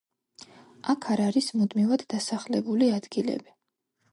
[0.93, 3.57] აქ არ არის მუდმივად დასახლებული ადგილები.